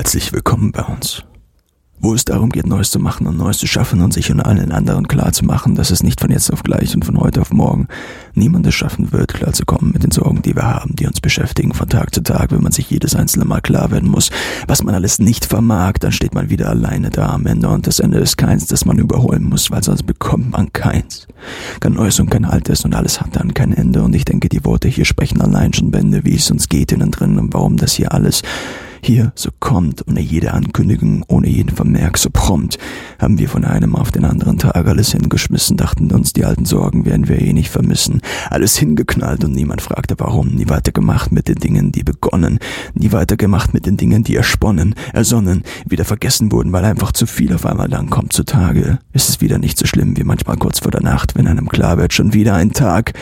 [0.00, 1.24] Herzlich willkommen bei uns.
[1.98, 4.72] Wo es darum geht, Neues zu machen und Neues zu schaffen und sich und allen
[4.72, 7.52] anderen klar zu machen, dass es nicht von jetzt auf gleich und von heute auf
[7.52, 7.86] morgen
[8.32, 11.90] niemand es schaffen wird, klarzukommen mit den Sorgen, die wir haben, die uns beschäftigen von
[11.90, 14.30] Tag zu Tag, wenn man sich jedes einzelne Mal klar werden muss,
[14.66, 18.00] was man alles nicht vermag, dann steht man wieder alleine da am Ende und das
[18.00, 21.28] Ende ist keins, das man überholen muss, weil sonst bekommt man keins.
[21.80, 24.64] Kein Neues und kein Altes und alles hat dann kein Ende und ich denke, die
[24.64, 27.92] Worte hier sprechen allein schon Bände, wie es uns geht innen drin und warum das
[27.92, 28.40] hier alles
[29.02, 32.78] hier so kommt, ohne jede Ankündigung, ohne jeden Vermerk, so prompt,
[33.18, 37.04] haben wir von einem auf den anderen Tag alles hingeschmissen, dachten uns, die alten Sorgen
[37.04, 38.20] werden wir eh nicht vermissen.
[38.50, 42.58] Alles hingeknallt und niemand fragte warum, nie weitergemacht mit den Dingen, die begonnen,
[42.94, 47.54] nie weitergemacht mit den Dingen, die ersponnen, ersonnen, wieder vergessen wurden, weil einfach zu viel
[47.54, 48.98] auf einmal dann kommt zutage.
[49.12, 51.98] Ist es wieder nicht so schlimm wie manchmal kurz vor der Nacht, wenn einem klar
[51.98, 53.12] wird, schon wieder ein Tag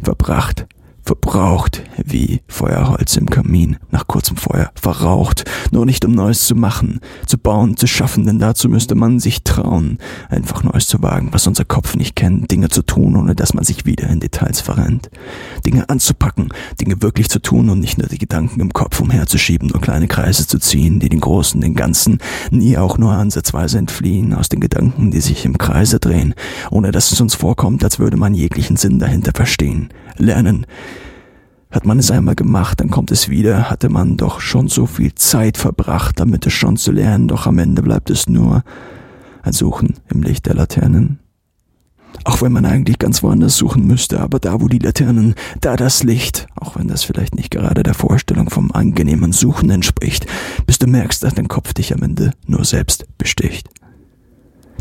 [0.00, 0.66] verbracht
[1.08, 7.00] verbraucht, wie Feuerholz im Kamin, nach kurzem Feuer, verraucht, nur nicht um Neues zu machen,
[7.24, 9.96] zu bauen, zu schaffen, denn dazu müsste man sich trauen,
[10.28, 13.64] einfach Neues zu wagen, was unser Kopf nicht kennt, Dinge zu tun, ohne dass man
[13.64, 15.08] sich wieder in Details verrennt,
[15.64, 19.80] Dinge anzupacken, Dinge wirklich zu tun und nicht nur die Gedanken im Kopf umherzuschieben und
[19.80, 22.18] kleine Kreise zu ziehen, die den Großen, den Ganzen
[22.50, 26.34] nie auch nur ansatzweise entfliehen, aus den Gedanken, die sich im Kreise drehen,
[26.70, 30.66] ohne dass es uns vorkommt, als würde man jeglichen Sinn dahinter verstehen, lernen,
[31.70, 35.14] hat man es einmal gemacht, dann kommt es wieder, hatte man doch schon so viel
[35.14, 38.62] Zeit verbracht, damit es schon zu lernen, doch am Ende bleibt es nur
[39.42, 41.18] ein Suchen im Licht der Laternen.
[42.24, 46.02] Auch wenn man eigentlich ganz woanders suchen müsste, aber da, wo die Laternen, da das
[46.02, 50.26] Licht, auch wenn das vielleicht nicht gerade der Vorstellung vom angenehmen Suchen entspricht,
[50.66, 53.68] bis du merkst, dass dein Kopf dich am Ende nur selbst besticht.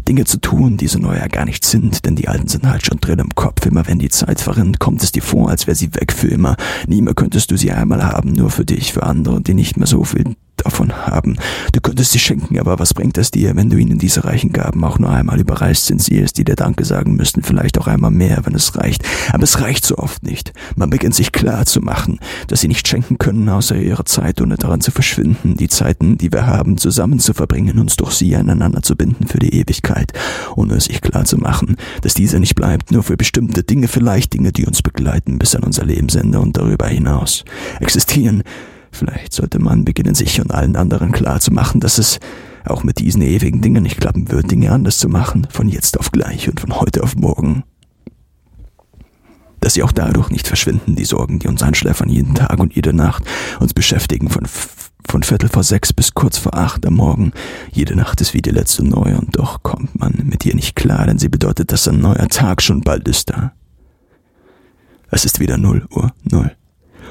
[0.08, 2.86] Dinge zu tun, die so neu ja gar nicht sind, denn die alten sind halt
[2.86, 3.66] schon drin im Kopf.
[3.66, 6.56] Immer wenn die Zeit verrinnt, kommt es dir vor, als wäre sie weg für immer.
[6.88, 9.88] Nie mehr könntest du sie einmal haben, nur für dich, für andere, die nicht mehr
[9.88, 10.36] so viel
[10.68, 11.38] davon haben.
[11.72, 14.84] Du könntest sie schenken, aber was bringt es dir, wenn du ihnen diese reichen Gaben
[14.84, 18.12] auch nur einmal überreißt sind sie es, die dir Danke sagen müssten, vielleicht auch einmal
[18.12, 19.04] mehr, wenn es reicht.
[19.32, 20.52] Aber es reicht so oft nicht.
[20.76, 24.58] Man beginnt sich klar zu machen, dass sie nicht schenken können, außer ihrer Zeit, ohne
[24.58, 28.82] daran zu verschwinden, die Zeiten, die wir haben, zusammen zu verbringen, uns durch sie aneinander
[28.82, 30.12] zu binden für die Ewigkeit,
[30.56, 34.52] ohne sich klar zu machen, dass diese nicht bleibt, nur für bestimmte Dinge, vielleicht Dinge,
[34.52, 37.46] die uns begleiten bis an unser Lebensende und darüber hinaus.
[37.80, 38.44] Existieren
[38.98, 42.20] Vielleicht sollte man beginnen, sich und allen anderen klar zu machen, dass es
[42.66, 46.12] auch mit diesen ewigen Dingen nicht klappen wird, Dinge anders zu machen, von jetzt auf
[46.12, 47.64] gleich und von heute auf morgen.
[49.60, 52.92] Dass sie auch dadurch nicht verschwinden, die Sorgen, die uns einschläfern jeden Tag und jede
[52.92, 53.24] Nacht,
[53.60, 54.48] uns beschäftigen von,
[55.08, 57.34] von Viertel vor sechs bis kurz vor acht am Morgen.
[57.72, 61.06] Jede Nacht ist wie die letzte neu und doch kommt man mit ihr nicht klar,
[61.06, 63.54] denn sie bedeutet, dass ein neuer Tag schon bald ist da.
[65.12, 66.52] Es ist wieder null Uhr null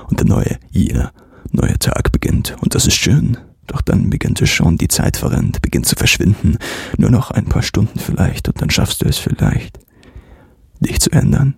[0.09, 1.13] und der neue, jener
[1.57, 3.37] neuer Tag beginnt und das ist schön.
[3.67, 6.59] Doch dann beginnt es schon, die Zeit verrennt, beginnt zu verschwinden.
[6.99, 9.81] Nur noch ein paar Stunden vielleicht und dann schaffst du es vielleicht,
[10.81, 11.55] dich zu ändern.